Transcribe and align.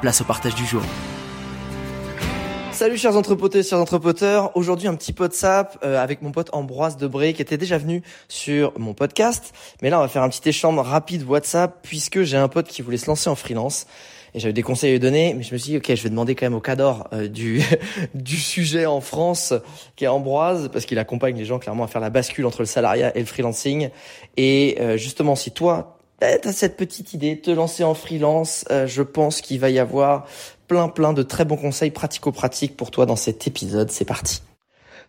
place 0.00 0.20
au 0.20 0.24
partage 0.24 0.54
du 0.54 0.64
jour. 0.64 0.82
Salut 2.72 2.96
chers 2.96 3.16
entrepoteurs, 3.16 3.64
chers 3.64 3.80
entrepoteurs. 3.80 4.56
Aujourd'hui 4.56 4.86
un 4.86 4.94
petit 4.94 5.12
pot 5.12 5.26
de 5.26 5.32
sap 5.32 5.78
euh, 5.82 6.00
avec 6.00 6.22
mon 6.22 6.30
pote 6.30 6.48
Ambroise 6.52 6.96
Debré 6.96 7.32
qui 7.32 7.42
était 7.42 7.56
déjà 7.56 7.76
venu 7.76 8.02
sur 8.28 8.72
mon 8.78 8.94
podcast. 8.94 9.52
Mais 9.82 9.90
là 9.90 9.98
on 9.98 10.02
va 10.02 10.08
faire 10.08 10.22
un 10.22 10.28
petit 10.28 10.48
échange 10.48 10.78
rapide 10.78 11.24
WhatsApp 11.24 11.78
puisque 11.82 12.22
j'ai 12.22 12.36
un 12.36 12.46
pote 12.46 12.68
qui 12.68 12.82
voulait 12.82 12.96
se 12.96 13.06
lancer 13.06 13.28
en 13.28 13.34
freelance. 13.34 13.86
Et 14.34 14.40
j'avais 14.40 14.52
des 14.52 14.62
conseils 14.62 14.90
à 14.90 14.92
lui 14.92 15.00
donner, 15.00 15.34
mais 15.34 15.42
je 15.42 15.52
me 15.54 15.58
suis 15.58 15.72
dit, 15.72 15.76
ok, 15.78 15.86
je 15.88 16.02
vais 16.02 16.10
demander 16.10 16.34
quand 16.34 16.46
même 16.46 16.54
au 16.54 16.60
cadre 16.60 17.08
euh, 17.12 17.28
du, 17.28 17.62
du 18.14 18.36
sujet 18.36 18.86
en 18.86 19.00
France, 19.00 19.54
qui 19.96 20.04
est 20.04 20.08
Ambroise, 20.08 20.68
parce 20.70 20.84
qu'il 20.84 20.98
accompagne 20.98 21.36
les 21.36 21.46
gens 21.46 21.58
clairement 21.58 21.84
à 21.84 21.86
faire 21.86 22.02
la 22.02 22.10
bascule 22.10 22.44
entre 22.44 22.60
le 22.60 22.66
salariat 22.66 23.16
et 23.16 23.20
le 23.20 23.26
freelancing. 23.26 23.88
Et 24.36 24.76
euh, 24.80 24.98
justement, 24.98 25.34
si 25.34 25.50
toi, 25.50 25.97
t'as 26.20 26.52
cette 26.52 26.76
petite 26.76 27.14
idée, 27.14 27.40
te 27.40 27.50
lancer 27.50 27.84
en 27.84 27.94
freelance, 27.94 28.64
je 28.86 29.02
pense 29.02 29.40
qu'il 29.40 29.60
va 29.60 29.70
y 29.70 29.78
avoir 29.78 30.26
plein 30.66 30.88
plein 30.88 31.12
de 31.12 31.22
très 31.22 31.44
bons 31.44 31.56
conseils 31.56 31.90
pratico-pratiques 31.90 32.76
pour 32.76 32.90
toi 32.90 33.06
dans 33.06 33.16
cet 33.16 33.46
épisode. 33.46 33.90
C'est 33.90 34.04
parti. 34.04 34.42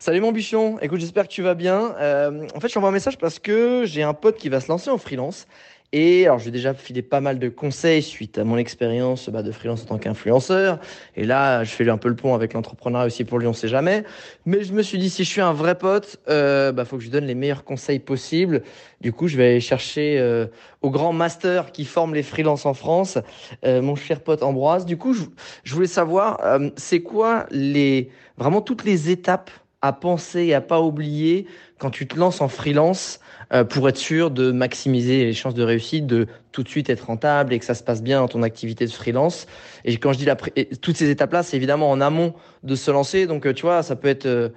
Salut 0.01 0.21
mon 0.21 0.31
bichon, 0.31 0.79
écoute 0.79 1.01
j'espère 1.01 1.27
que 1.27 1.33
tu 1.33 1.41
vas 1.41 1.55
bien. 1.55 1.93
Euh, 1.99 2.47
en 2.55 2.61
fait 2.61 2.69
je 2.69 2.73
t'envoie 2.73 2.89
un 2.89 2.93
message 2.93 3.17
parce 3.17 3.37
que 3.37 3.83
j'ai 3.85 4.01
un 4.01 4.13
pote 4.13 4.37
qui 4.37 4.47
va 4.47 4.61
se 4.61 4.69
lancer 4.69 4.89
en 4.89 4.97
freelance 4.97 5.45
et 5.91 6.27
alors, 6.27 6.37
j'ai 6.37 6.51
déjà 6.51 6.75
filé 6.75 7.01
pas 7.01 7.19
mal 7.19 7.39
de 7.39 7.49
conseils 7.49 8.03
suite 8.03 8.37
à 8.37 8.43
mon 8.43 8.57
expérience 8.57 9.27
bah, 9.29 9.41
de 9.41 9.51
freelance 9.51 9.83
en 9.83 9.85
tant 9.85 9.97
qu'influenceur. 9.97 10.79
Et 11.15 11.25
là, 11.25 11.63
je 11.63 11.71
fais 11.71 11.89
un 11.89 11.97
peu 11.97 12.09
le 12.09 12.15
pont 12.15 12.35
avec 12.35 12.53
l'entrepreneuriat 12.53 13.07
aussi 13.07 13.23
pour 13.23 13.39
lui, 13.39 13.47
on 13.47 13.53
sait 13.53 13.67
jamais. 13.67 14.03
Mais 14.45 14.63
je 14.63 14.71
me 14.73 14.83
suis 14.83 14.99
dit, 14.99 15.09
si 15.09 15.23
je 15.23 15.29
suis 15.29 15.41
un 15.41 15.53
vrai 15.53 15.75
pote, 15.75 16.19
euh, 16.29 16.71
bah, 16.71 16.85
faut 16.85 16.97
que 16.97 17.03
je 17.03 17.09
donne 17.09 17.25
les 17.25 17.33
meilleurs 17.33 17.63
conseils 17.63 17.97
possibles. 17.97 18.61
Du 19.01 19.13
coup, 19.13 19.27
je 19.27 19.35
vais 19.35 19.47
aller 19.47 19.61
chercher 19.61 20.19
euh, 20.19 20.45
au 20.83 20.91
grand 20.91 21.11
master 21.11 21.71
qui 21.71 21.85
forme 21.85 22.13
les 22.13 22.23
freelances 22.23 22.67
en 22.67 22.75
France, 22.75 23.17
euh, 23.65 23.81
mon 23.81 23.95
cher 23.95 24.21
pote 24.21 24.43
Ambroise. 24.43 24.85
Du 24.85 24.97
coup, 24.97 25.13
je, 25.13 25.23
je 25.63 25.73
voulais 25.73 25.87
savoir, 25.87 26.39
euh, 26.43 26.69
c'est 26.75 27.01
quoi 27.01 27.47
les 27.49 28.11
vraiment 28.37 28.61
toutes 28.61 28.83
les 28.83 29.09
étapes 29.09 29.49
à 29.81 29.93
penser 29.93 30.45
et 30.45 30.53
à 30.53 30.61
pas 30.61 30.81
oublier 30.81 31.47
quand 31.79 31.89
tu 31.89 32.07
te 32.07 32.19
lances 32.19 32.41
en 32.41 32.47
freelance 32.47 33.19
euh, 33.51 33.63
pour 33.63 33.89
être 33.89 33.97
sûr 33.97 34.29
de 34.29 34.51
maximiser 34.51 35.25
les 35.25 35.33
chances 35.33 35.55
de 35.55 35.63
réussite, 35.63 36.05
de 36.05 36.27
tout 36.51 36.61
de 36.61 36.69
suite 36.69 36.89
être 36.89 37.07
rentable 37.07 37.53
et 37.53 37.59
que 37.59 37.65
ça 37.65 37.73
se 37.73 37.83
passe 37.83 38.03
bien 38.03 38.19
dans 38.19 38.27
ton 38.27 38.43
activité 38.43 38.85
de 38.85 38.91
freelance. 38.91 39.47
Et 39.85 39.97
quand 39.97 40.13
je 40.13 40.19
dis 40.19 40.25
la 40.25 40.35
toutes 40.35 40.97
ces 40.97 41.09
étapes-là, 41.09 41.41
c'est 41.41 41.57
évidemment 41.57 41.89
en 41.89 42.01
amont 42.01 42.33
de 42.63 42.75
se 42.75 42.91
lancer. 42.91 43.25
Donc 43.25 43.47
euh, 43.47 43.53
tu 43.53 43.63
vois, 43.63 43.81
ça 43.81 43.95
peut 43.95 44.07
être 44.07 44.27
euh, 44.27 44.49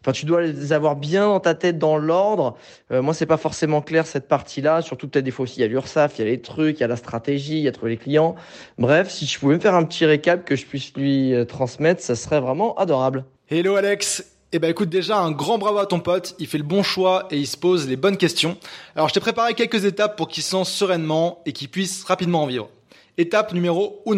Enfin, 0.00 0.12
tu 0.12 0.26
dois 0.26 0.42
les 0.42 0.72
avoir 0.72 0.94
bien 0.94 1.26
dans 1.26 1.40
ta 1.40 1.56
tête, 1.56 1.76
dans 1.76 1.98
l'ordre. 1.98 2.56
Euh, 2.92 3.02
moi, 3.02 3.14
c'est 3.14 3.26
pas 3.26 3.36
forcément 3.36 3.82
clair 3.82 4.06
cette 4.06 4.28
partie-là. 4.28 4.80
Surtout 4.80 5.08
peut-être 5.08 5.24
des 5.24 5.32
fois 5.32 5.42
aussi, 5.42 5.58
il 5.58 5.62
y 5.62 5.64
a 5.64 5.66
l'URSAF, 5.66 6.16
il 6.16 6.24
y 6.24 6.28
a 6.28 6.30
les 6.30 6.40
trucs, 6.40 6.78
il 6.78 6.82
y 6.82 6.84
a 6.84 6.86
la 6.86 6.94
stratégie, 6.94 7.58
il 7.58 7.62
y 7.64 7.68
a 7.68 7.72
trouver 7.72 7.90
les 7.90 7.96
clients. 7.96 8.36
Bref, 8.78 9.10
si 9.10 9.26
je 9.26 9.36
pouvais 9.40 9.56
me 9.56 9.60
faire 9.60 9.74
un 9.74 9.82
petit 9.82 10.06
récap 10.06 10.44
que 10.44 10.54
je 10.54 10.66
puisse 10.66 10.94
lui 10.94 11.34
transmettre, 11.48 12.00
ça 12.00 12.14
serait 12.14 12.38
vraiment 12.38 12.76
adorable. 12.76 13.24
Hello 13.50 13.74
Alex, 13.74 14.37
eh 14.52 14.58
ben 14.58 14.70
écoute 14.70 14.88
déjà 14.88 15.18
un 15.18 15.30
grand 15.30 15.58
bravo 15.58 15.78
à 15.78 15.86
ton 15.86 16.00
pote, 16.00 16.34
il 16.38 16.46
fait 16.46 16.58
le 16.58 16.64
bon 16.64 16.82
choix 16.82 17.28
et 17.30 17.36
il 17.36 17.46
se 17.46 17.56
pose 17.56 17.86
les 17.86 17.96
bonnes 17.96 18.16
questions. 18.16 18.56
Alors 18.96 19.08
je 19.08 19.14
t'ai 19.14 19.20
préparé 19.20 19.54
quelques 19.54 19.84
étapes 19.84 20.16
pour 20.16 20.28
qu'il 20.28 20.42
se 20.42 20.56
lance 20.56 20.72
sereinement 20.72 21.42
et 21.44 21.52
qu'il 21.52 21.68
puisse 21.68 22.04
rapidement 22.04 22.44
en 22.44 22.46
vivre. 22.46 22.70
Étape 23.18 23.52
numéro 23.52 24.00
1. 24.06 24.16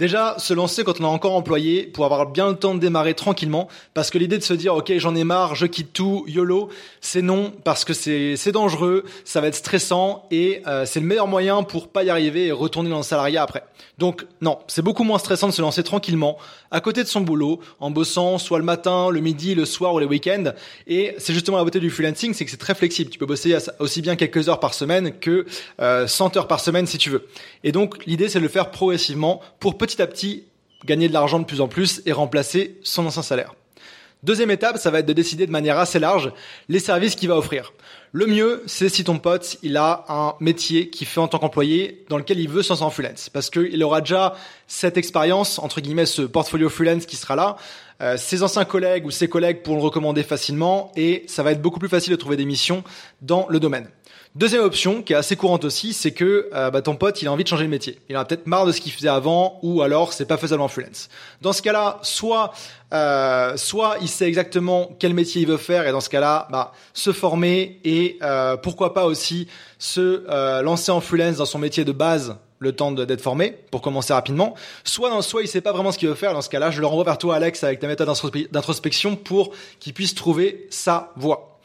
Déjà, 0.00 0.36
se 0.38 0.54
lancer 0.54 0.82
quand 0.82 0.98
on 0.98 1.04
est 1.04 1.06
encore 1.06 1.34
employé 1.34 1.82
pour 1.82 2.06
avoir 2.06 2.24
bien 2.30 2.48
le 2.48 2.56
temps 2.56 2.74
de 2.74 2.80
démarrer 2.80 3.12
tranquillement. 3.12 3.68
Parce 3.92 4.08
que 4.08 4.16
l'idée 4.16 4.38
de 4.38 4.42
se 4.42 4.54
dire, 4.54 4.74
OK, 4.74 4.90
j'en 4.96 5.14
ai 5.14 5.24
marre, 5.24 5.54
je 5.54 5.66
quitte 5.66 5.92
tout, 5.92 6.24
YOLO, 6.26 6.70
c'est 7.02 7.20
non, 7.20 7.52
parce 7.64 7.84
que 7.84 7.92
c'est, 7.92 8.34
c'est 8.36 8.50
dangereux, 8.50 9.04
ça 9.26 9.42
va 9.42 9.48
être 9.48 9.54
stressant 9.54 10.26
et 10.30 10.62
euh, 10.66 10.86
c'est 10.86 11.00
le 11.00 11.06
meilleur 11.06 11.26
moyen 11.26 11.62
pour 11.64 11.88
pas 11.88 12.02
y 12.02 12.08
arriver 12.08 12.46
et 12.46 12.52
retourner 12.52 12.88
dans 12.88 12.96
le 12.96 13.02
salariat 13.02 13.42
après. 13.42 13.62
Donc 13.98 14.24
non, 14.40 14.60
c'est 14.68 14.80
beaucoup 14.80 15.04
moins 15.04 15.18
stressant 15.18 15.48
de 15.48 15.52
se 15.52 15.60
lancer 15.60 15.82
tranquillement, 15.82 16.38
à 16.70 16.80
côté 16.80 17.02
de 17.02 17.08
son 17.08 17.20
boulot, 17.20 17.60
en 17.78 17.90
bossant 17.90 18.38
soit 18.38 18.58
le 18.58 18.64
matin, 18.64 19.10
le 19.10 19.20
midi, 19.20 19.54
le 19.54 19.66
soir 19.66 19.92
ou 19.92 19.98
les 19.98 20.06
week-ends. 20.06 20.52
Et 20.86 21.14
c'est 21.18 21.34
justement 21.34 21.58
la 21.58 21.64
beauté 21.64 21.78
du 21.78 21.90
freelancing, 21.90 22.32
c'est 22.32 22.46
que 22.46 22.50
c'est 22.50 22.56
très 22.56 22.74
flexible. 22.74 23.10
Tu 23.10 23.18
peux 23.18 23.26
bosser 23.26 23.54
aussi 23.78 24.00
bien 24.00 24.16
quelques 24.16 24.48
heures 24.48 24.60
par 24.60 24.72
semaine 24.72 25.12
que 25.18 25.44
euh, 25.82 26.06
100 26.06 26.38
heures 26.38 26.48
par 26.48 26.60
semaine 26.60 26.86
si 26.86 26.96
tu 26.96 27.10
veux. 27.10 27.26
Et 27.64 27.72
donc 27.72 28.06
l'idée 28.06 28.29
c'est 28.30 28.40
le 28.40 28.48
faire 28.48 28.70
progressivement 28.70 29.42
pour 29.58 29.76
petit 29.76 30.00
à 30.00 30.06
petit 30.06 30.44
gagner 30.86 31.08
de 31.08 31.12
l'argent 31.12 31.38
de 31.38 31.44
plus 31.44 31.60
en 31.60 31.68
plus 31.68 32.00
et 32.06 32.12
remplacer 32.12 32.78
son 32.82 33.04
ancien 33.04 33.22
salaire. 33.22 33.54
Deuxième 34.22 34.50
étape, 34.50 34.76
ça 34.76 34.90
va 34.90 34.98
être 34.98 35.06
de 35.06 35.14
décider 35.14 35.46
de 35.46 35.50
manière 35.50 35.78
assez 35.78 35.98
large 35.98 36.32
les 36.68 36.78
services 36.78 37.14
qu'il 37.14 37.28
va 37.28 37.38
offrir. 37.38 37.72
Le 38.12 38.26
mieux, 38.26 38.62
c'est 38.66 38.90
si 38.90 39.02
ton 39.02 39.18
pote, 39.18 39.56
il 39.62 39.78
a 39.78 40.04
un 40.08 40.34
métier 40.40 40.90
qu'il 40.90 41.06
fait 41.06 41.20
en 41.20 41.28
tant 41.28 41.38
qu'employé 41.38 42.04
dans 42.10 42.18
lequel 42.18 42.38
il 42.38 42.48
veut 42.48 42.62
s'en 42.62 42.84
en 42.84 42.90
freelance. 42.90 43.30
Parce 43.30 43.48
qu'il 43.48 43.82
aura 43.82 44.02
déjà 44.02 44.34
cette 44.66 44.98
expérience, 44.98 45.58
entre 45.58 45.80
guillemets, 45.80 46.06
ce 46.06 46.22
portfolio 46.22 46.68
freelance 46.68 47.06
qui 47.06 47.16
sera 47.16 47.34
là. 47.34 47.56
Euh, 48.00 48.16
ses 48.16 48.42
anciens 48.42 48.64
collègues 48.64 49.06
ou 49.06 49.10
ses 49.10 49.28
collègues 49.28 49.62
pourront 49.62 49.76
le 49.76 49.82
recommander 49.82 50.22
facilement 50.22 50.90
et 50.96 51.24
ça 51.26 51.42
va 51.42 51.52
être 51.52 51.62
beaucoup 51.62 51.78
plus 51.78 51.88
facile 51.88 52.12
de 52.12 52.16
trouver 52.16 52.36
des 52.36 52.44
missions 52.44 52.82
dans 53.20 53.46
le 53.48 53.60
domaine. 53.60 53.88
Deuxième 54.36 54.62
option, 54.62 55.02
qui 55.02 55.12
est 55.12 55.16
assez 55.16 55.34
courante 55.34 55.64
aussi, 55.64 55.92
c'est 55.92 56.12
que 56.12 56.48
euh, 56.54 56.70
bah, 56.70 56.82
ton 56.82 56.94
pote, 56.94 57.20
il 57.20 57.26
a 57.26 57.32
envie 57.32 57.42
de 57.42 57.48
changer 57.48 57.64
de 57.64 57.68
métier. 57.68 57.98
Il 58.08 58.14
a 58.14 58.24
peut-être 58.24 58.46
marre 58.46 58.64
de 58.64 58.70
ce 58.70 58.80
qu'il 58.80 58.92
faisait 58.92 59.08
avant, 59.08 59.58
ou 59.62 59.82
alors 59.82 60.12
c'est 60.12 60.24
pas 60.24 60.36
faisable 60.36 60.62
en 60.62 60.68
freelance. 60.68 61.08
Dans 61.40 61.52
ce 61.52 61.60
cas-là, 61.62 61.98
soit 62.02 62.52
euh, 62.94 63.56
soit 63.56 63.96
il 64.00 64.06
sait 64.06 64.28
exactement 64.28 64.90
quel 65.00 65.14
métier 65.14 65.42
il 65.42 65.48
veut 65.48 65.56
faire, 65.56 65.88
et 65.88 65.90
dans 65.90 66.00
ce 66.00 66.08
cas-là, 66.10 66.46
bah, 66.52 66.72
se 66.94 67.12
former 67.12 67.80
et 67.82 68.18
euh, 68.22 68.56
pourquoi 68.56 68.94
pas 68.94 69.04
aussi 69.04 69.48
se 69.80 70.62
lancer 70.62 70.92
en 70.92 71.00
freelance 71.00 71.38
dans 71.38 71.44
son 71.44 71.58
métier 71.58 71.84
de 71.84 71.92
base 71.92 72.36
le 72.60 72.72
temps 72.72 72.92
d'être 72.92 73.20
formé 73.22 73.56
pour 73.70 73.80
commencer 73.80 74.12
rapidement. 74.12 74.54
Soit, 74.84 75.10
dans, 75.10 75.22
soit 75.22 75.42
il 75.42 75.48
sait 75.48 75.62
pas 75.62 75.72
vraiment 75.72 75.90
ce 75.90 75.98
qu'il 75.98 76.08
veut 76.08 76.14
faire. 76.14 76.34
Dans 76.34 76.42
ce 76.42 76.50
cas-là, 76.50 76.70
je 76.70 76.80
le 76.80 76.86
renvoie 76.86 77.04
vers 77.04 77.18
toi, 77.18 77.34
Alex, 77.34 77.64
avec 77.64 77.80
ta 77.80 77.88
méthode 77.88 78.08
d'introspection 78.52 79.16
pour 79.16 79.52
qu'il 79.80 79.94
puisse 79.94 80.14
trouver 80.14 80.66
sa 80.70 81.12
voie. 81.16 81.58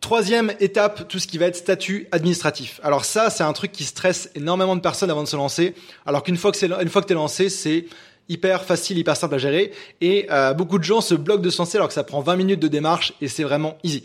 Troisième 0.00 0.52
étape, 0.60 1.08
tout 1.08 1.18
ce 1.18 1.26
qui 1.26 1.38
va 1.38 1.46
être 1.46 1.56
statut 1.56 2.06
administratif. 2.12 2.80
Alors 2.84 3.04
ça, 3.04 3.30
c'est 3.30 3.42
un 3.42 3.52
truc 3.52 3.72
qui 3.72 3.82
stresse 3.82 4.30
énormément 4.36 4.76
de 4.76 4.80
personnes 4.80 5.10
avant 5.10 5.24
de 5.24 5.28
se 5.28 5.34
lancer. 5.34 5.74
Alors 6.06 6.22
qu'une 6.22 6.36
fois 6.36 6.52
que 6.52 6.56
c'est 6.56 6.70
une 6.70 6.88
fois 6.88 7.02
que 7.02 7.08
t'es 7.08 7.14
lancé, 7.14 7.48
c'est 7.48 7.86
hyper 8.28 8.64
facile, 8.64 8.96
hyper 8.96 9.16
simple 9.16 9.34
à 9.34 9.38
gérer. 9.38 9.72
Et 10.00 10.28
euh, 10.30 10.54
beaucoup 10.54 10.78
de 10.78 10.84
gens 10.84 11.00
se 11.00 11.16
bloquent 11.16 11.42
de 11.42 11.50
se 11.50 11.58
lancer 11.58 11.78
alors 11.78 11.88
que 11.88 11.94
ça 11.94 12.04
prend 12.04 12.20
20 12.20 12.36
minutes 12.36 12.60
de 12.60 12.68
démarche 12.68 13.12
et 13.20 13.26
c'est 13.26 13.42
vraiment 13.42 13.76
easy. 13.82 14.04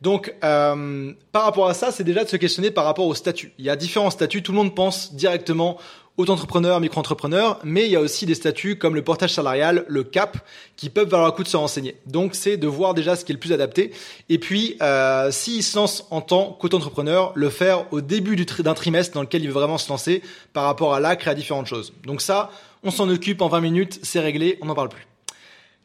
Donc, 0.00 0.34
euh, 0.42 1.12
par 1.32 1.44
rapport 1.44 1.68
à 1.68 1.74
ça, 1.74 1.92
c'est 1.92 2.04
déjà 2.04 2.24
de 2.24 2.28
se 2.28 2.36
questionner 2.36 2.70
par 2.70 2.84
rapport 2.84 3.06
au 3.06 3.14
statut. 3.14 3.52
Il 3.58 3.64
y 3.64 3.70
a 3.70 3.76
différents 3.76 4.10
statuts. 4.10 4.42
Tout 4.42 4.52
le 4.52 4.58
monde 4.58 4.74
pense 4.74 5.14
directement 5.14 5.78
auto-entrepreneur, 6.16 6.80
micro-entrepreneur, 6.80 7.58
mais 7.64 7.86
il 7.86 7.90
y 7.90 7.96
a 7.96 8.00
aussi 8.00 8.26
des 8.26 8.34
statuts 8.34 8.76
comme 8.76 8.94
le 8.94 9.02
portage 9.02 9.32
salarial, 9.32 9.84
le 9.88 10.04
CAP, 10.04 10.38
qui 10.76 10.90
peuvent 10.90 11.08
valoir 11.08 11.28
le 11.28 11.34
coup 11.34 11.42
de 11.42 11.48
se 11.48 11.56
renseigner. 11.56 11.96
Donc 12.06 12.34
c'est 12.34 12.56
de 12.56 12.66
voir 12.66 12.94
déjà 12.94 13.16
ce 13.16 13.24
qui 13.24 13.32
est 13.32 13.34
le 13.34 13.40
plus 13.40 13.52
adapté. 13.52 13.92
Et 14.28 14.38
puis, 14.38 14.76
euh, 14.82 15.30
s'il 15.30 15.62
se 15.62 15.76
lance 15.76 16.06
en 16.10 16.20
tant 16.20 16.56
qu'auto-entrepreneur, 16.60 17.32
le 17.34 17.48
faire 17.48 17.90
au 17.92 18.00
début 18.00 18.36
d'un 18.36 18.74
trimestre 18.74 19.14
dans 19.14 19.22
lequel 19.22 19.42
il 19.42 19.48
veut 19.48 19.54
vraiment 19.54 19.78
se 19.78 19.88
lancer 19.88 20.22
par 20.52 20.64
rapport 20.64 20.94
à 20.94 21.00
l'acre 21.00 21.26
et 21.28 21.30
à 21.30 21.34
différentes 21.34 21.66
choses. 21.66 21.92
Donc 22.04 22.20
ça, 22.20 22.50
on 22.82 22.90
s'en 22.90 23.08
occupe 23.08 23.40
en 23.40 23.48
20 23.48 23.60
minutes, 23.60 24.00
c'est 24.02 24.20
réglé, 24.20 24.58
on 24.62 24.66
n'en 24.66 24.74
parle 24.74 24.88
plus. 24.90 25.09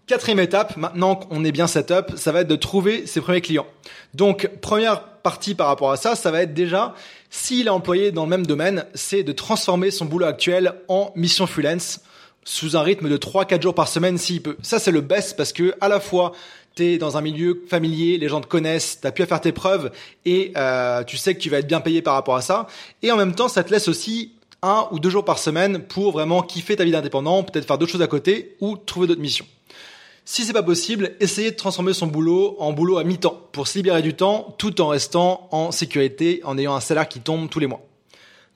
Quatrième 0.07 0.39
étape, 0.39 0.77
maintenant 0.77 1.15
qu'on 1.15 1.43
est 1.43 1.51
bien 1.51 1.65
setup, 1.65 2.11
ça 2.15 2.31
va 2.31 2.41
être 2.41 2.47
de 2.47 2.55
trouver 2.55 3.07
ses 3.07 3.21
premiers 3.21 3.41
clients. 3.41 3.65
Donc, 4.13 4.47
première 4.61 5.01
partie 5.01 5.55
par 5.55 5.65
rapport 5.65 5.91
à 5.91 5.97
ça, 5.97 6.15
ça 6.15 6.29
va 6.29 6.43
être 6.43 6.53
déjà, 6.53 6.93
s'il 7.31 7.65
est 7.65 7.71
employé 7.71 8.11
dans 8.11 8.25
le 8.25 8.29
même 8.29 8.45
domaine, 8.45 8.85
c'est 8.93 9.23
de 9.23 9.31
transformer 9.31 9.89
son 9.89 10.05
boulot 10.05 10.27
actuel 10.27 10.75
en 10.89 11.11
mission 11.15 11.47
freelance 11.47 12.01
sous 12.43 12.77
un 12.77 12.83
rythme 12.83 13.09
de 13.09 13.17
3-4 13.17 13.59
jours 13.63 13.73
par 13.73 13.87
semaine 13.87 14.19
s'il 14.19 14.43
peut. 14.43 14.57
Ça, 14.61 14.77
c'est 14.77 14.91
le 14.91 15.01
best 15.01 15.35
parce 15.37 15.51
que 15.51 15.73
à 15.81 15.89
la 15.89 15.99
fois, 15.99 16.33
t'es 16.75 16.99
dans 16.99 17.17
un 17.17 17.21
milieu 17.21 17.63
familier, 17.67 18.19
les 18.19 18.29
gens 18.29 18.41
te 18.41 18.47
connaissent, 18.47 18.99
t'as 19.01 19.11
pu 19.11 19.25
faire 19.25 19.41
tes 19.41 19.53
preuves 19.53 19.89
et 20.23 20.53
euh, 20.55 21.03
tu 21.03 21.17
sais 21.17 21.33
que 21.33 21.39
tu 21.39 21.49
vas 21.49 21.57
être 21.57 21.67
bien 21.67 21.81
payé 21.81 22.03
par 22.03 22.13
rapport 22.13 22.35
à 22.35 22.41
ça. 22.43 22.67
Et 23.01 23.11
en 23.11 23.17
même 23.17 23.33
temps, 23.33 23.47
ça 23.47 23.63
te 23.63 23.71
laisse 23.71 23.87
aussi 23.87 24.33
un 24.61 24.87
ou 24.91 24.99
deux 24.99 25.09
jours 25.09 25.25
par 25.25 25.39
semaine 25.39 25.79
pour 25.79 26.11
vraiment 26.11 26.43
kiffer 26.43 26.75
ta 26.75 26.83
vie 26.83 26.91
d'indépendant, 26.91 27.41
peut-être 27.41 27.65
faire 27.65 27.79
d'autres 27.79 27.91
choses 27.91 28.03
à 28.03 28.07
côté 28.07 28.55
ou 28.61 28.77
trouver 28.77 29.07
d'autres 29.07 29.21
missions. 29.21 29.47
Si 30.27 30.43
c'est 30.43 30.53
pas 30.53 30.63
possible, 30.63 31.15
essayez 31.19 31.51
de 31.51 31.55
transformer 31.55 31.93
son 31.93 32.07
boulot 32.07 32.55
en 32.59 32.73
boulot 32.73 32.97
à 32.97 33.03
mi-temps 33.03 33.39
pour 33.51 33.67
se 33.67 33.77
libérer 33.77 34.01
du 34.01 34.15
temps 34.15 34.55
tout 34.57 34.81
en 34.81 34.87
restant 34.87 35.47
en 35.51 35.71
sécurité, 35.71 36.41
en 36.43 36.57
ayant 36.57 36.73
un 36.73 36.79
salaire 36.79 37.07
qui 37.07 37.19
tombe 37.19 37.47
tous 37.47 37.59
les 37.59 37.67
mois. 37.67 37.85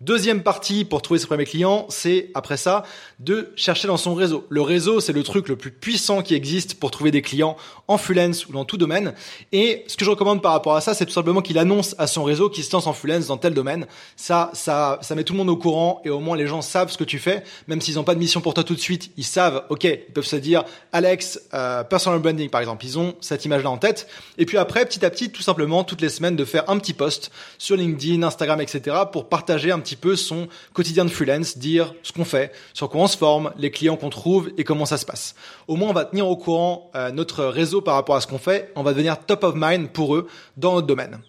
Deuxième 0.02 0.44
partie 0.44 0.86
pour 0.86 1.02
trouver 1.02 1.20
ses 1.20 1.28
premiers 1.28 1.44
clients, 1.44 1.86
c'est 1.90 2.32
après 2.34 2.56
ça 2.56 2.84
de 3.20 3.52
chercher 3.58 3.90
dans 3.90 3.98
son 3.98 4.14
réseau. 4.14 4.46
Le 4.48 4.62
réseau, 4.62 5.02
c'est 5.02 5.12
le 5.12 5.24
truc 5.24 5.50
le 5.50 5.58
plus 5.58 5.72
puissant 5.72 6.22
qui 6.22 6.36
existe 6.36 6.80
pour 6.80 6.90
trouver 6.90 7.12
des 7.12 7.22
clients 7.22 7.58
en 7.90 7.98
freelance 7.98 8.48
ou 8.48 8.54
dans 8.54 8.64
tout 8.64 8.78
domaine. 8.78 9.14
Et 9.52 9.84
ce 9.88 9.98
que 9.98 10.06
je 10.06 10.10
recommande 10.10 10.42
par 10.42 10.54
rapport 10.54 10.78
à 10.78 10.80
ça, 10.80 10.94
c'est 10.94 11.06
tout 11.06 11.12
simplement 11.12 11.42
qu'il 11.42 11.58
annonce 11.58 11.96
à 11.98 12.08
son 12.08 12.24
réseau 12.24 12.50
qu'il 12.50 12.64
se 12.64 12.72
lance 12.72 12.88
en 12.88 12.94
freelance 12.94 13.28
dans 13.28 13.36
tel 13.36 13.54
domaine. 13.54 13.88
Ça, 14.16 14.52
ça, 14.54 15.00
ça 15.02 15.16
met 15.16 15.26
tout 15.26 15.34
le 15.34 15.40
monde 15.40 15.50
au 15.50 15.58
courant 15.58 16.02
et 16.06 16.10
au 16.10 16.22
moins 16.22 16.38
les 16.38 16.48
gens 16.48 16.62
savent 16.62 16.90
ce 16.90 16.98
que 16.98 17.04
tu 17.04 17.20
fais, 17.20 17.44
même 17.68 17.82
s'ils 17.82 17.96
n'ont 17.96 18.06
pas 18.06 18.16
de 18.16 18.20
mission 18.20 18.40
pour 18.40 18.54
toi 18.54 18.64
tout 18.64 18.76
de 18.76 18.80
suite. 18.80 19.12
Ils 19.18 19.26
savent, 19.26 19.66
ok, 19.68 19.84
ils 19.84 20.14
peuvent 20.14 20.24
se 20.24 20.38
dire, 20.38 20.64
Alex, 20.94 21.42
euh, 21.54 21.84
personal 21.84 22.20
branding 22.20 22.50
par 22.50 22.62
exemple. 22.62 22.86
Ils 22.86 22.98
ont 22.98 23.16
cette 23.20 23.44
image-là 23.44 23.70
en 23.70 23.78
tête. 23.78 24.08
Et 24.38 24.46
puis 24.46 24.58
après, 24.58 24.86
petit 24.86 25.04
à 25.04 25.10
petit, 25.10 25.30
tout 25.30 25.42
simplement, 25.42 25.84
toutes 25.84 26.00
les 26.00 26.08
semaines, 26.08 26.38
de 26.38 26.46
faire 26.46 26.70
un 26.70 26.80
petit 26.80 26.94
post 26.94 27.32
sur 27.58 27.76
LinkedIn, 27.76 28.24
Instagram, 28.24 28.62
etc. 28.62 28.96
pour 29.12 29.28
partager 29.28 29.72
un 29.72 29.80
petit 29.90 29.96
peu 29.96 30.16
son 30.16 30.48
quotidien 30.74 31.04
de 31.04 31.10
freelance, 31.10 31.58
dire 31.58 31.96
ce 32.04 32.12
qu'on 32.12 32.26
fait, 32.26 32.52
sur 32.74 32.90
quoi 32.90 33.02
on 33.02 33.08
se 33.08 33.18
forme, 33.18 33.52
les 33.58 33.72
clients 33.72 33.98
qu'on 33.98 34.12
trouve 34.12 34.52
et 34.58 34.64
comment 34.64 34.86
ça 34.86 34.98
se 34.98 35.06
passe. 35.06 35.34
Au 35.68 35.76
moins, 35.76 35.90
on 35.90 35.94
va 35.94 36.06
tenir 36.06 36.28
au 36.28 36.38
courant 36.38 36.92
euh, 36.96 37.12
notre 37.12 37.46
réseau 37.46 37.82
par 37.82 37.96
rapport 37.96 38.16
à 38.16 38.22
ce 38.22 38.28
qu'on 38.28 38.38
fait. 38.38 38.72
On 38.76 38.84
va 38.84 38.92
devenir 38.92 39.18
top 39.26 39.44
of 39.44 39.56
mind 39.56 39.90
pour 39.90 40.16
eux 40.16 40.28
dans 40.58 40.76
notre 40.76 40.86
domaine. 40.86 41.20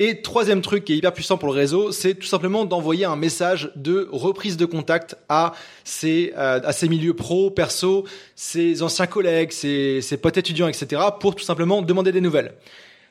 Et 0.00 0.20
troisième 0.20 0.62
truc 0.62 0.84
qui 0.84 0.94
est 0.94 0.96
hyper 0.96 1.12
puissant 1.12 1.36
pour 1.38 1.46
le 1.48 1.54
réseau, 1.54 1.92
c'est 1.92 2.14
tout 2.14 2.26
simplement 2.26 2.64
d'envoyer 2.64 3.04
un 3.04 3.14
message 3.14 3.70
de 3.76 4.08
reprise 4.10 4.56
de 4.56 4.64
contact 4.64 5.14
à 5.28 5.52
ces, 5.84 6.32
euh, 6.36 6.60
milieux 6.88 7.14
pro, 7.14 7.50
perso, 7.50 8.04
ses 8.34 8.82
anciens 8.82 9.06
collègues, 9.06 9.52
ses, 9.52 10.00
ses 10.00 10.16
potes 10.16 10.38
étudiants, 10.38 10.66
etc., 10.66 11.00
pour 11.20 11.36
tout 11.36 11.44
simplement 11.44 11.82
demander 11.82 12.10
des 12.10 12.20
nouvelles. 12.20 12.54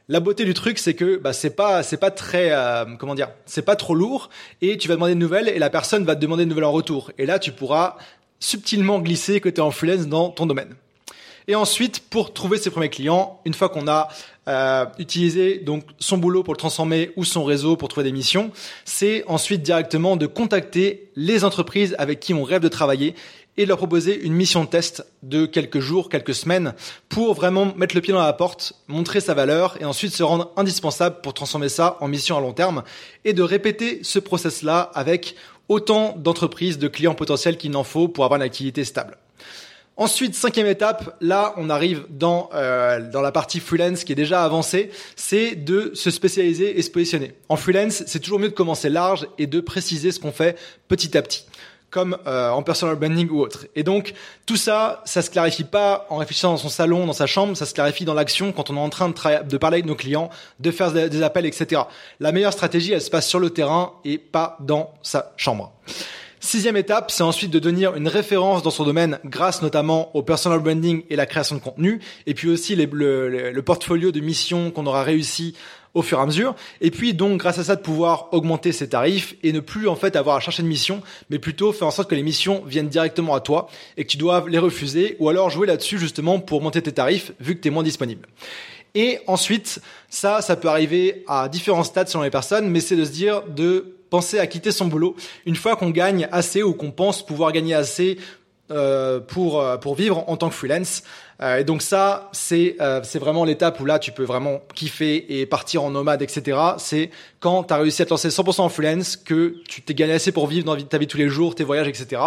La 0.10 0.20
beauté 0.20 0.46
du 0.46 0.54
truc, 0.54 0.80
c'est 0.80 0.94
que 0.94 1.18
bah, 1.18 1.32
c'est 1.32 1.56
pas 1.56 1.84
c'est 1.84 1.98
pas 1.98 2.12
très 2.12 2.52
euh, 2.52 2.86
comment 2.98 3.16
dire, 3.16 3.30
c'est 3.46 3.62
pas 3.62 3.76
trop 3.76 3.96
lourd 3.96 4.30
et 4.62 4.78
tu 4.78 4.88
vas 4.88 4.96
demander 4.96 5.14
une 5.14 5.20
nouvelle 5.20 5.48
et 5.48 5.60
la 5.60 5.70
personne 5.70 6.04
va 6.06 6.16
te 6.16 6.22
demander 6.22 6.44
une 6.44 6.50
nouvelle 6.50 6.66
en 6.66 6.72
retour. 6.72 7.12
Et 7.18 7.26
là, 7.26 7.40
tu 7.40 7.52
pourras 7.52 7.98
subtilement 8.40 9.00
glisser 9.00 9.40
que 9.40 9.50
tu 9.50 9.58
es 9.58 9.62
en 9.62 9.72
freelance 9.72 10.08
dans 10.08 10.30
ton 10.30 10.46
domaine. 10.46 10.76
Et 11.48 11.56
ensuite, 11.56 12.02
pour 12.10 12.34
trouver 12.34 12.58
ses 12.58 12.70
premiers 12.70 12.90
clients, 12.90 13.40
une 13.46 13.54
fois 13.54 13.70
qu'on 13.70 13.88
a 13.88 14.10
euh, 14.48 14.86
utilisé 15.00 15.58
donc 15.60 15.84
son 16.00 16.18
boulot 16.18 16.44
pour 16.44 16.54
le 16.54 16.58
transformer 16.58 17.12
ou 17.16 17.26
son 17.26 17.44
réseau 17.44 17.76
pour 17.76 17.90
trouver 17.90 18.06
des 18.06 18.12
missions, 18.12 18.52
c'est 18.86 19.24
ensuite 19.28 19.62
directement 19.62 20.18
de 20.18 20.28
contacter 20.28 21.10
les 21.16 21.44
entreprises 21.44 21.96
avec 21.98 22.20
qui 22.20 22.34
on 22.34 22.44
rêve 22.44 22.62
de 22.62 22.68
travailler 22.68 23.16
et 23.58 23.66
leur 23.66 23.78
proposer 23.78 24.22
une 24.22 24.34
mission 24.34 24.64
de 24.64 24.70
test 24.70 25.06
de 25.24 25.46
quelques 25.46 25.80
jours, 25.80 26.10
quelques 26.10 26.34
semaines 26.34 26.74
pour 27.10 27.34
vraiment 27.34 27.74
mettre 27.76 27.96
le 27.96 28.02
pied 28.02 28.14
dans 28.14 28.24
la 28.24 28.34
porte, 28.34 28.74
montrer 28.88 29.20
sa 29.20 29.34
valeur 29.34 29.78
et 29.82 29.86
ensuite 29.86 30.14
se 30.14 30.24
rendre 30.24 30.52
indispensable 30.56 31.18
pour 31.22 31.34
transformer 31.34 31.70
ça 31.70 31.98
en 32.00 32.08
mission 32.08 32.38
à 32.38 32.42
long 32.42 32.54
terme 32.54 32.84
et 33.26 33.34
de 33.34 33.44
répéter 33.44 34.00
ce 34.04 34.20
process-là 34.20 34.92
avec 34.94 35.36
autant 35.68 36.16
d'entreprises, 36.18 36.80
de 36.80 36.88
clients 36.88 37.16
potentiels 37.16 37.58
qu'il 37.58 37.76
en 37.76 37.84
faut 37.84 38.08
pour 38.08 38.26
avoir 38.26 38.40
une 38.40 38.46
activité 38.46 38.84
stable. 38.84 39.18
Ensuite, 39.98 40.34
cinquième 40.34 40.68
étape, 40.68 41.18
là 41.22 41.54
on 41.58 41.70
arrive 41.70 42.06
dans, 42.10 42.50
euh, 42.54 43.12
dans 43.12 43.22
la 43.22 43.32
partie 43.32 43.60
freelance 43.60 44.04
qui 44.04 44.14
est 44.14 44.16
déjà 44.16 44.44
avancée, 44.44 44.90
c'est 45.16 45.56
de 45.56 45.92
se 45.94 46.10
spécialiser 46.10 46.80
et 46.80 46.82
se 46.82 46.90
positionner. 46.90 47.34
En 47.50 47.58
freelance, 47.58 48.04
c'est 48.08 48.20
toujours 48.20 48.40
mieux 48.40 48.50
de 48.50 48.54
commencer 48.54 48.90
large 48.90 49.28
et 49.38 49.48
de 49.48 49.60
préciser 49.60 50.12
ce 50.12 50.20
qu'on 50.20 50.32
fait 50.32 50.58
petit 50.88 51.18
à 51.18 51.22
petit 51.22 51.46
comme 51.92 52.18
euh, 52.26 52.50
en 52.50 52.64
personal 52.64 52.96
branding 52.96 53.30
ou 53.30 53.42
autre. 53.42 53.68
Et 53.76 53.84
donc 53.84 54.14
tout 54.46 54.56
ça, 54.56 55.04
ça 55.06 55.22
se 55.22 55.30
clarifie 55.30 55.66
pas 55.66 56.08
en 56.10 56.18
réfléchissant 56.18 56.52
dans 56.52 56.58
son 56.58 56.70
salon, 56.70 57.06
dans 57.06 57.14
sa 57.14 57.28
chambre, 57.28 57.56
ça 57.56 57.66
se 57.66 57.74
clarifie 57.74 58.06
dans 58.06 58.14
l'action 58.14 58.52
quand 58.52 58.70
on 58.70 58.78
est 58.78 58.80
en 58.80 58.90
train 58.90 59.10
de, 59.10 59.48
de 59.48 59.58
parler 59.58 59.76
avec 59.76 59.86
nos 59.86 59.96
clients, 59.96 60.30
de 60.60 60.72
faire 60.72 60.92
des, 60.92 61.22
appels, 61.22 61.46
etc. 61.46 61.84
La 62.20 62.32
meilleure 62.32 62.54
stratégie, 62.54 62.94
elle 62.94 63.02
se 63.02 63.10
passe 63.10 63.28
sur 63.28 63.40
le 63.40 63.50
terrain 63.50 63.94
et 64.06 64.18
pas 64.18 64.58
dans 64.62 64.94
sa 65.04 65.34
chambre. 65.38 65.74
Sixième 66.44 66.76
étape, 66.76 67.12
c'est 67.12 67.22
ensuite 67.22 67.52
de 67.52 67.60
devenir 67.60 67.96
une 67.96 68.08
référence 68.08 68.64
dans 68.64 68.72
son 68.72 68.84
domaine 68.84 69.20
grâce 69.26 69.62
notamment 69.62 70.10
au 70.16 70.24
personal 70.24 70.58
branding 70.58 71.04
et 71.12 71.16
la 71.16 71.28
création 71.28 71.56
de 71.56 71.62
contenu, 71.62 72.02
et 72.26 72.34
puis 72.34 72.50
aussi 72.50 72.76
le, 72.76 73.30
le, 73.52 73.62
portfolio 73.62 74.12
de 74.12 74.20
missions 74.22 74.72
qu'on 74.72 74.88
aura 74.88 75.04
réussi 75.04 75.56
au 75.94 76.02
fur 76.02 76.20
et 76.20 76.22
à 76.22 76.26
mesure. 76.26 76.56
Et 76.80 76.92
puis 76.92 77.14
donc 77.14 77.40
grâce 77.40 77.58
à 77.60 77.64
ça 77.64 77.76
de 77.76 77.82
pouvoir 77.82 78.30
augmenter 78.32 78.72
ses 78.72 78.90
tarifs 78.90 79.36
et 79.44 79.52
ne 79.52 79.60
plus 79.60 79.88
en 79.88 79.96
fait 79.96 80.16
avoir 80.16 80.38
à 80.38 80.40
chercher 80.40 80.64
de 80.64 80.68
missions, 80.68 81.02
mais 81.30 81.40
plutôt 81.40 81.74
faire 81.74 81.88
en 81.88 81.92
sorte 81.92 82.10
que 82.10 82.16
les 82.16 82.24
missions 82.24 82.64
viennent 82.66 82.90
directement 82.90 83.36
à 83.36 83.42
toi 83.42 83.68
et 83.98 84.04
que 84.04 84.10
tu 84.10 84.18
dois 84.18 84.46
les 84.48 84.60
refuser 84.60 85.16
ou 85.20 85.30
alors 85.30 85.50
jouer 85.50 85.68
là-dessus 85.68 85.98
justement 85.98 86.40
pour 86.40 86.62
monter 86.62 86.82
tes 86.82 86.92
tarifs 86.92 87.32
vu 87.40 87.56
que 87.56 87.62
tu 87.62 87.68
es 87.68 87.72
moins 87.72 87.84
disponible. 87.84 88.28
Et 88.94 89.20
ensuite, 89.28 89.80
ça, 90.10 90.42
ça 90.42 90.56
peut 90.56 90.68
arriver 90.68 91.24
à 91.28 91.48
différents 91.48 91.84
stades 91.84 92.10
selon 92.10 92.24
les 92.24 92.30
personnes, 92.30 92.70
mais 92.70 92.82
c'est 92.82 92.98
de 92.98 93.06
se 93.06 93.12
dire 93.12 93.44
de 93.44 93.96
penser 94.10 94.40
à 94.40 94.48
quitter 94.48 94.72
son 94.72 94.88
boulot 94.88 95.16
une 95.46 95.56
fois 95.56 95.78
qu'on 95.78 95.90
gagne 95.90 96.28
assez 96.32 96.62
ou 96.62 96.74
qu'on 96.74 96.92
pense 96.92 97.26
pouvoir 97.26 97.54
gagner 97.54 97.74
assez 97.74 98.18
euh, 98.70 99.20
pour 99.20 99.62
euh, 99.62 99.78
pour 99.78 99.96
vivre 99.96 100.24
en 100.28 100.38
tant 100.38 100.50
que 100.50 100.56
freelance. 100.56 101.04
Euh, 101.44 101.58
et 101.58 101.64
donc 101.64 101.82
ça, 101.82 102.30
c'est 102.34 102.76
euh, 102.82 103.02
c'est 103.04 103.18
vraiment 103.20 103.44
l'étape 103.46 103.80
où 103.80 103.86
là, 103.86 103.98
tu 103.98 104.12
peux 104.12 104.24
vraiment 104.24 104.62
kiffer 104.76 105.40
et 105.40 105.46
partir 105.46 105.84
en 105.84 105.90
nomade, 105.90 106.22
etc. 106.22 106.58
C'est 106.78 107.10
quand 107.40 107.64
tu 107.64 107.74
as 107.74 107.78
réussi 107.78 108.04
à 108.04 108.06
te 108.06 108.12
lancer 108.12 108.30
100% 108.30 108.62
en 108.62 108.70
freelance, 108.70 109.16
que 109.16 109.56
tu 109.68 109.82
t'es 109.82 109.96
gagné 109.96 110.14
assez 110.14 110.32
pour 110.32 110.46
vivre 110.46 110.66
dans 110.66 110.80
ta 110.80 111.00
vie 111.00 111.08
tous 111.08 111.18
les 111.18 111.30
jours, 111.30 111.56
tes 111.56 111.64
voyages, 111.64 111.88
etc. 111.88 112.22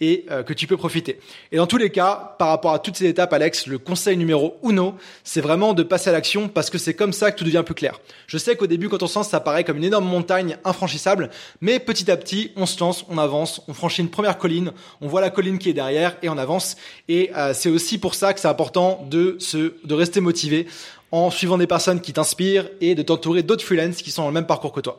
Et 0.00 0.26
euh, 0.30 0.42
que 0.42 0.52
tu 0.52 0.66
peux 0.66 0.76
profiter. 0.76 1.20
Et 1.52 1.58
dans 1.58 1.68
tous 1.68 1.76
les 1.76 1.90
cas, 1.90 2.34
par 2.38 2.48
rapport 2.48 2.72
à 2.72 2.80
toutes 2.80 2.96
ces 2.96 3.06
étapes, 3.06 3.32
Alex, 3.32 3.68
le 3.68 3.78
conseil 3.78 4.16
numéro 4.16 4.56
uno, 4.64 4.94
c'est 5.22 5.40
vraiment 5.40 5.72
de 5.72 5.84
passer 5.84 6.10
à 6.10 6.12
l'action 6.12 6.48
parce 6.48 6.68
que 6.68 6.78
c'est 6.78 6.94
comme 6.94 7.12
ça 7.12 7.30
que 7.30 7.38
tout 7.38 7.44
devient 7.44 7.62
plus 7.64 7.76
clair. 7.76 8.00
Je 8.26 8.38
sais 8.38 8.56
qu'au 8.56 8.66
début, 8.66 8.88
quand 8.88 9.02
on 9.02 9.06
se 9.06 9.16
lance, 9.16 9.28
ça 9.28 9.38
paraît 9.38 9.62
comme 9.62 9.76
une 9.76 9.84
énorme 9.84 10.06
montagne 10.06 10.58
infranchissable, 10.64 11.30
mais 11.60 11.78
petit 11.78 12.10
à 12.10 12.16
petit, 12.16 12.50
on 12.56 12.66
se 12.66 12.80
lance, 12.80 13.04
on 13.08 13.18
avance, 13.18 13.62
on 13.68 13.74
franchit 13.74 14.02
une 14.02 14.10
première 14.10 14.38
colline, 14.38 14.72
on 15.00 15.06
voit 15.06 15.20
la 15.20 15.30
colline 15.30 15.58
qui 15.58 15.70
est 15.70 15.74
derrière 15.74 16.16
et 16.22 16.28
on 16.28 16.38
avance. 16.38 16.76
Et 17.08 17.30
c'est 17.54 17.70
aussi 17.70 17.98
pour 17.98 18.14
ça 18.14 18.34
que 18.34 18.40
ça 18.40 18.55
important 18.56 19.06
de 19.10 19.36
se, 19.38 19.74
de 19.84 19.94
rester 19.94 20.22
motivé 20.22 20.66
en 21.12 21.30
suivant 21.30 21.58
des 21.58 21.66
personnes 21.66 22.00
qui 22.00 22.14
t'inspirent 22.14 22.70
et 22.80 22.94
de 22.94 23.02
t'entourer 23.02 23.42
d'autres 23.42 23.62
freelances 23.62 24.00
qui 24.00 24.10
sont 24.10 24.22
dans 24.22 24.28
le 24.28 24.34
même 24.34 24.46
parcours 24.46 24.72
que 24.72 24.80
toi. 24.80 24.96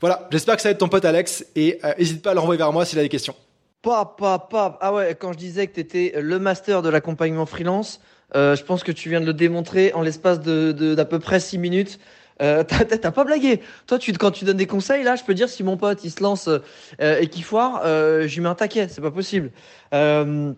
Voilà, 0.00 0.28
j'espère 0.32 0.56
que 0.56 0.62
ça 0.62 0.68
va 0.68 0.72
être 0.72 0.78
ton 0.78 0.88
pote 0.88 1.04
Alex 1.04 1.46
et 1.54 1.78
n'hésite 1.98 2.18
euh, 2.18 2.22
pas 2.22 2.30
à 2.32 2.34
l'envoyer 2.34 2.58
vers 2.58 2.72
moi 2.72 2.84
s'il 2.84 2.98
a 2.98 3.02
des 3.02 3.08
questions. 3.08 3.36
Pop. 3.80 4.20
Ah 4.26 4.92
ouais, 4.92 5.14
quand 5.14 5.32
je 5.32 5.38
disais 5.38 5.68
que 5.68 5.74
tu 5.74 5.80
étais 5.80 6.14
le 6.20 6.40
master 6.40 6.82
de 6.82 6.88
l'accompagnement 6.88 7.46
freelance, 7.46 8.00
euh, 8.34 8.56
je 8.56 8.64
pense 8.64 8.82
que 8.82 8.90
tu 8.90 9.08
viens 9.08 9.20
de 9.20 9.26
le 9.26 9.32
démontrer 9.32 9.92
en 9.92 10.02
l'espace 10.02 10.40
de 10.40 10.72
d'à 10.72 11.04
peu 11.04 11.20
près 11.20 11.38
6 11.38 11.58
minutes. 11.58 12.00
Euh, 12.42 12.64
t'as 12.64 13.10
pas 13.10 13.24
blagué. 13.24 13.60
Toi, 13.86 13.98
tu, 13.98 14.12
quand 14.12 14.30
tu 14.30 14.44
donnes 14.44 14.56
des 14.56 14.66
conseils, 14.66 15.02
là, 15.02 15.16
je 15.16 15.24
peux 15.24 15.34
dire 15.34 15.48
si 15.48 15.62
mon 15.62 15.76
pote 15.76 16.04
il 16.04 16.10
se 16.10 16.22
lance 16.22 16.48
euh, 16.48 17.20
et 17.20 17.28
qu'il 17.28 17.44
foire, 17.44 17.82
euh, 17.84 18.26
je 18.28 18.34
lui 18.34 18.42
mets 18.42 18.48
un 18.48 18.54
taquet. 18.54 18.88
C'est 18.88 19.00
pas 19.00 19.10
possible. 19.10 19.50
Euh, 19.94 20.52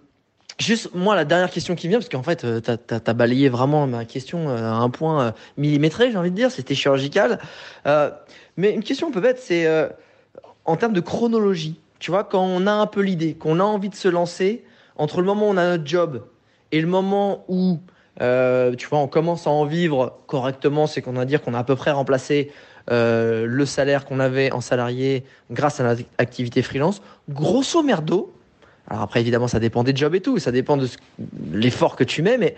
Juste, 0.58 0.92
moi, 0.92 1.14
la 1.14 1.24
dernière 1.24 1.50
question 1.50 1.76
qui 1.76 1.86
vient, 1.86 1.98
parce 1.98 2.08
qu'en 2.08 2.24
fait, 2.24 2.42
euh, 2.44 2.60
tu 2.60 2.94
as, 2.94 3.14
balayé 3.14 3.48
vraiment 3.48 3.86
ma 3.86 4.04
question 4.04 4.48
euh, 4.48 4.56
à 4.56 4.74
un 4.74 4.90
point 4.90 5.22
euh, 5.22 5.30
millimétré, 5.56 6.10
j'ai 6.10 6.18
envie 6.18 6.32
de 6.32 6.36
dire, 6.36 6.50
c'était 6.50 6.74
chirurgical. 6.74 7.38
mais 8.56 8.72
une 8.72 8.82
question 8.82 9.12
peut-être, 9.12 9.38
c'est 9.38 9.68
en 10.64 10.76
termes 10.76 10.92
de 10.92 11.00
chronologie. 11.00 11.78
Tu 12.00 12.10
vois, 12.10 12.24
quand 12.24 12.42
on 12.42 12.66
a 12.66 12.72
un 12.72 12.86
peu 12.86 13.00
l'idée, 13.00 13.34
qu'on 13.34 13.60
a 13.60 13.62
envie 13.62 13.88
de 13.88 13.94
se 13.94 14.08
lancer, 14.08 14.64
entre 14.96 15.20
le 15.20 15.26
moment 15.26 15.46
où 15.46 15.50
on 15.50 15.56
a 15.56 15.76
notre 15.76 15.86
job 15.86 16.24
et 16.72 16.80
le 16.80 16.88
moment 16.88 17.44
où, 17.46 17.78
tu 18.18 18.86
vois, 18.88 18.98
on 18.98 19.06
commence 19.06 19.46
à 19.46 19.50
en 19.50 19.64
vivre 19.64 20.18
correctement, 20.26 20.88
c'est 20.88 21.02
qu'on 21.02 21.12
va 21.12 21.24
dire 21.24 21.40
qu'on 21.40 21.54
a 21.54 21.60
à 21.60 21.64
peu 21.64 21.76
près 21.76 21.92
remplacé 21.92 22.50
le 22.90 23.64
salaire 23.64 24.04
qu'on 24.04 24.18
avait 24.18 24.50
en 24.50 24.60
salarié 24.60 25.22
grâce 25.52 25.78
à 25.78 25.84
notre 25.84 26.02
activité 26.18 26.62
freelance, 26.62 27.00
grosso 27.28 27.82
merdo, 27.84 28.32
alors 28.90 29.02
après, 29.02 29.20
évidemment, 29.20 29.48
ça 29.48 29.60
dépend 29.60 29.84
des 29.84 29.94
jobs 29.94 30.14
et 30.14 30.20
tout, 30.20 30.38
ça 30.38 30.52
dépend 30.52 30.76
de 30.76 30.88
l'effort 31.52 31.96
que 31.96 32.04
tu 32.04 32.22
mets, 32.22 32.38
mais 32.38 32.54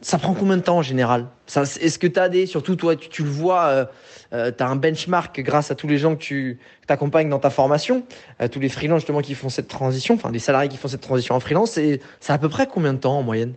ça 0.00 0.18
prend 0.18 0.34
combien 0.34 0.56
de 0.56 0.62
temps 0.62 0.78
en 0.78 0.82
général? 0.82 1.26
Est-ce 1.56 1.98
que 1.98 2.06
tu 2.06 2.18
as 2.18 2.28
des, 2.28 2.46
surtout 2.46 2.76
toi, 2.76 2.96
tu, 2.96 3.22
le 3.22 3.28
vois, 3.28 3.64
euh, 3.66 3.84
euh 4.32 4.52
tu 4.56 4.62
as 4.62 4.68
un 4.68 4.76
benchmark 4.76 5.40
grâce 5.40 5.70
à 5.70 5.74
tous 5.74 5.88
les 5.88 5.98
gens 5.98 6.14
que 6.14 6.22
tu 6.22 6.58
accompagnes 6.88 7.28
dans 7.28 7.38
ta 7.38 7.50
formation, 7.50 8.04
euh, 8.40 8.48
tous 8.48 8.60
les 8.60 8.68
freelances 8.68 9.00
justement 9.00 9.20
qui 9.20 9.34
font 9.34 9.48
cette 9.48 9.68
transition, 9.68 10.14
enfin 10.14 10.30
les 10.30 10.38
salariés 10.38 10.68
qui 10.68 10.76
font 10.76 10.88
cette 10.88 11.00
transition 11.00 11.34
en 11.34 11.40
freelance, 11.40 11.72
c'est 11.72 12.00
à 12.28 12.38
peu 12.38 12.48
près 12.48 12.66
combien 12.66 12.94
de 12.94 12.98
temps 12.98 13.18
en 13.18 13.22
moyenne? 13.22 13.54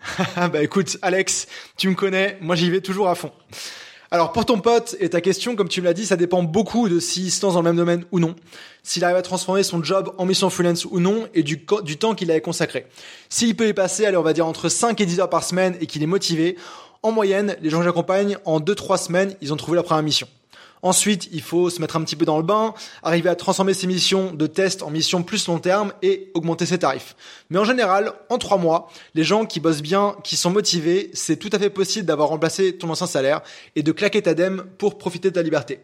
Bah 0.36 0.62
écoute, 0.62 0.98
Alex, 1.02 1.46
tu 1.76 1.88
me 1.88 1.94
connais, 1.94 2.36
moi 2.40 2.56
j'y 2.56 2.70
vais 2.70 2.80
toujours 2.80 3.08
à 3.08 3.14
fond. 3.14 3.32
Alors 4.10 4.32
pour 4.32 4.44
ton 4.44 4.60
pote 4.60 4.96
et 5.00 5.08
ta 5.08 5.20
question, 5.20 5.56
comme 5.56 5.68
tu 5.68 5.80
me 5.80 5.86
l'as 5.86 5.94
dit, 5.94 6.06
ça 6.06 6.16
dépend 6.16 6.42
beaucoup 6.42 6.88
de 6.88 7.00
s'il 7.00 7.30
se 7.30 7.44
lance 7.44 7.54
dans 7.54 7.60
le 7.60 7.64
même 7.64 7.76
domaine 7.76 8.04
ou 8.12 8.20
non, 8.20 8.36
s'il 8.82 9.02
arrive 9.04 9.16
à 9.16 9.22
transformer 9.22 9.62
son 9.62 9.82
job 9.82 10.14
en 10.18 10.26
mission 10.26 10.50
freelance 10.50 10.84
ou 10.84 11.00
non, 11.00 11.26
et 11.34 11.42
du, 11.42 11.64
temps 11.64 12.14
qu'il 12.14 12.30
avait 12.30 12.40
consacré. 12.40 12.86
S'il 13.28 13.56
peut 13.56 13.68
y 13.68 13.72
passer, 13.72 14.06
allez, 14.06 14.16
on 14.16 14.22
va 14.22 14.32
dire 14.32 14.46
entre 14.46 14.68
5 14.68 15.00
et 15.00 15.06
10 15.06 15.20
heures 15.20 15.30
par 15.30 15.42
semaine 15.42 15.76
et 15.80 15.86
qu'il 15.86 16.02
est 16.02 16.06
motivé, 16.06 16.56
en 17.02 17.12
moyenne, 17.12 17.56
les 17.60 17.70
gens 17.70 17.78
que 17.78 17.84
j'accompagne, 17.84 18.38
en 18.44 18.60
2-3 18.60 18.98
semaines, 18.98 19.36
ils 19.40 19.52
ont 19.52 19.56
trouvé 19.56 19.74
leur 19.76 19.84
première 19.84 20.02
mission. 20.02 20.28
Ensuite, 20.84 21.30
il 21.32 21.40
faut 21.40 21.70
se 21.70 21.80
mettre 21.80 21.96
un 21.96 22.04
petit 22.04 22.14
peu 22.14 22.26
dans 22.26 22.36
le 22.36 22.42
bain, 22.42 22.74
arriver 23.02 23.30
à 23.30 23.34
transformer 23.34 23.72
ses 23.72 23.86
missions 23.86 24.34
de 24.34 24.46
test 24.46 24.82
en 24.82 24.90
missions 24.90 25.22
plus 25.22 25.48
long 25.48 25.58
terme 25.58 25.94
et 26.02 26.30
augmenter 26.34 26.66
ses 26.66 26.78
tarifs. 26.78 27.16
Mais 27.48 27.58
en 27.58 27.64
général, 27.64 28.12
en 28.28 28.36
trois 28.36 28.58
mois, 28.58 28.90
les 29.14 29.24
gens 29.24 29.46
qui 29.46 29.60
bossent 29.60 29.80
bien, 29.80 30.14
qui 30.22 30.36
sont 30.36 30.50
motivés, 30.50 31.10
c'est 31.14 31.38
tout 31.38 31.48
à 31.52 31.58
fait 31.58 31.70
possible 31.70 32.04
d'avoir 32.04 32.28
remplacé 32.28 32.76
ton 32.76 32.90
ancien 32.90 33.06
salaire 33.06 33.40
et 33.76 33.82
de 33.82 33.92
claquer 33.92 34.20
ta 34.20 34.34
dème 34.34 34.64
pour 34.76 34.98
profiter 34.98 35.30
de 35.30 35.34
ta 35.34 35.42
liberté. 35.42 35.80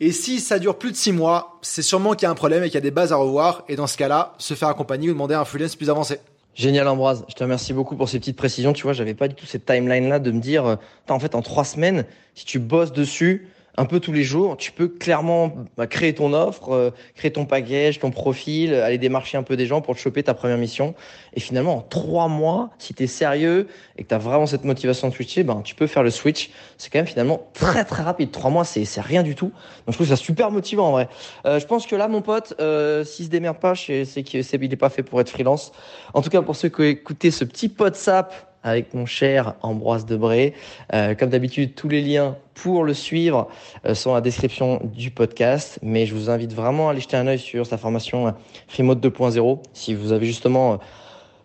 Et 0.00 0.12
si 0.12 0.38
ça 0.38 0.58
dure 0.58 0.76
plus 0.76 0.92
de 0.92 0.96
six 0.96 1.12
mois, 1.12 1.58
c'est 1.62 1.80
sûrement 1.80 2.12
qu'il 2.12 2.24
y 2.24 2.26
a 2.26 2.30
un 2.30 2.34
problème 2.34 2.62
et 2.62 2.66
qu'il 2.66 2.74
y 2.74 2.76
a 2.76 2.82
des 2.82 2.90
bases 2.90 3.12
à 3.12 3.16
revoir. 3.16 3.64
Et 3.70 3.76
dans 3.76 3.86
ce 3.86 3.96
cas-là, 3.96 4.34
se 4.36 4.52
faire 4.52 4.68
accompagner 4.68 5.08
ou 5.08 5.14
demander 5.14 5.34
un 5.34 5.46
freelance 5.46 5.76
plus 5.76 5.88
avancé. 5.88 6.18
Génial 6.54 6.86
Ambroise, 6.88 7.24
je 7.26 7.34
te 7.34 7.42
remercie 7.42 7.72
beaucoup 7.72 7.96
pour 7.96 8.10
ces 8.10 8.18
petites 8.18 8.36
précisions. 8.36 8.74
Tu 8.74 8.82
vois, 8.82 8.92
j'avais 8.92 9.14
pas 9.14 9.28
du 9.28 9.34
tout 9.34 9.46
cette 9.46 9.64
timeline 9.64 10.10
là 10.10 10.18
de 10.18 10.30
me 10.30 10.40
dire, 10.40 10.66
euh, 10.66 10.76
en 11.08 11.18
fait 11.18 11.34
en 11.34 11.40
trois 11.40 11.64
semaines, 11.64 12.04
si 12.34 12.44
tu 12.44 12.58
bosses 12.58 12.92
dessus, 12.92 13.48
un 13.78 13.86
peu 13.86 14.00
tous 14.00 14.12
les 14.12 14.22
jours, 14.22 14.56
tu 14.58 14.70
peux 14.70 14.88
clairement 14.88 15.54
bah, 15.76 15.86
créer 15.86 16.14
ton 16.14 16.34
offre, 16.34 16.72
euh, 16.72 16.90
créer 17.14 17.32
ton 17.32 17.46
package, 17.46 17.98
ton 18.00 18.10
profil, 18.10 18.74
aller 18.74 18.98
démarcher 18.98 19.38
un 19.38 19.42
peu 19.42 19.56
des 19.56 19.66
gens 19.66 19.80
pour 19.80 19.94
te 19.94 20.00
choper 20.00 20.22
ta 20.22 20.34
première 20.34 20.58
mission. 20.58 20.94
Et 21.32 21.40
finalement, 21.40 21.78
en 21.78 21.80
trois 21.80 22.28
mois, 22.28 22.70
si 22.78 22.92
tu 22.92 23.04
es 23.04 23.06
sérieux 23.06 23.68
et 23.96 24.02
que 24.02 24.08
tu 24.08 24.14
as 24.14 24.18
vraiment 24.18 24.46
cette 24.46 24.64
motivation 24.64 25.08
de 25.08 25.14
switcher, 25.14 25.42
ben, 25.42 25.62
tu 25.62 25.74
peux 25.74 25.86
faire 25.86 26.02
le 26.02 26.10
switch. 26.10 26.50
C'est 26.76 26.92
quand 26.92 26.98
même 26.98 27.06
finalement 27.06 27.48
très 27.54 27.84
très 27.84 28.02
rapide. 28.02 28.30
Trois 28.30 28.50
mois, 28.50 28.64
c'est 28.64 28.84
rien 29.00 29.22
du 29.22 29.34
tout. 29.34 29.52
Donc 29.86 29.88
je 29.88 29.92
trouve 29.92 30.08
ça 30.08 30.16
super 30.16 30.50
motivant 30.50 30.88
en 30.88 30.92
vrai. 30.92 31.08
Euh, 31.46 31.58
je 31.58 31.66
pense 31.66 31.86
que 31.86 31.96
là, 31.96 32.08
mon 32.08 32.20
pote, 32.20 32.54
euh, 32.60 33.04
s'il 33.04 33.24
se 33.24 33.30
démerde 33.30 33.58
pas, 33.58 33.74
c'est 33.74 34.22
qu'il 34.22 34.44
n'est 34.60 34.76
pas 34.76 34.90
fait 34.90 35.02
pour 35.02 35.20
être 35.20 35.30
freelance. 35.30 35.72
En 36.12 36.20
tout 36.20 36.30
cas, 36.30 36.42
pour 36.42 36.56
ceux 36.56 36.68
qui 36.68 36.80
ont 36.80 36.84
écouté 36.84 37.30
ce 37.30 37.44
petit 37.44 37.70
pot 37.70 37.94
sap 37.94 38.51
avec 38.62 38.94
mon 38.94 39.06
cher 39.06 39.54
Ambroise 39.62 40.06
Debré. 40.06 40.54
Euh, 40.92 41.14
comme 41.14 41.30
d'habitude, 41.30 41.74
tous 41.74 41.88
les 41.88 42.00
liens 42.00 42.36
pour 42.54 42.84
le 42.84 42.94
suivre 42.94 43.48
euh, 43.86 43.94
sont 43.94 44.10
dans 44.10 44.16
la 44.16 44.20
description 44.20 44.80
du 44.84 45.10
podcast. 45.10 45.78
Mais 45.82 46.06
je 46.06 46.14
vous 46.14 46.30
invite 46.30 46.52
vraiment 46.52 46.88
à 46.88 46.92
aller 46.92 47.00
jeter 47.00 47.16
un 47.16 47.26
œil 47.26 47.38
sur 47.38 47.66
sa 47.66 47.78
formation 47.78 48.28
euh, 48.28 48.32
Remote 48.76 49.04
2.0 49.04 49.58
si 49.72 49.94
vous 49.94 50.12
avez 50.12 50.26
justement 50.26 50.78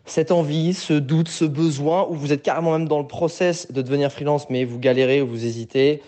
cette 0.05 0.31
envie, 0.31 0.73
ce 0.73 0.93
doute, 0.93 1.27
ce 1.27 1.43
besoin, 1.43 2.07
ou 2.09 2.13
vous 2.13 2.31
êtes 2.31 2.41
carrément 2.41 2.71
même 2.71 2.87
dans 2.87 2.99
le 2.99 3.07
process 3.07 3.71
de 3.71 3.81
devenir 3.81 4.09
freelance, 4.09 4.49
mais 4.49 4.63
vous 4.63 4.79
galérez 4.79 5.21
ou 5.21 5.27
vous 5.27 5.45
hésitez. 5.45 6.01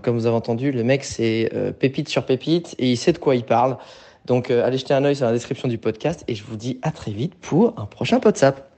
Comme 0.00 0.16
vous 0.16 0.24
avez 0.24 0.36
entendu, 0.36 0.72
le 0.72 0.82
mec 0.82 1.04
c'est 1.04 1.50
pépite 1.78 2.08
sur 2.08 2.24
pépite 2.24 2.74
et 2.78 2.90
il 2.90 2.96
sait 2.96 3.12
de 3.12 3.18
quoi 3.18 3.34
il 3.34 3.44
parle. 3.44 3.76
Donc 4.24 4.50
allez 4.50 4.78
jeter 4.78 4.94
un 4.94 5.04
œil 5.04 5.14
sur 5.14 5.26
la 5.26 5.32
description 5.32 5.68
du 5.68 5.76
podcast 5.76 6.24
et 6.26 6.34
je 6.34 6.42
vous 6.42 6.56
dis 6.56 6.78
à 6.80 6.90
très 6.90 7.10
vite 7.10 7.34
pour 7.34 7.74
un 7.78 7.84
prochain 7.84 8.18
WhatsApp. 8.24 8.73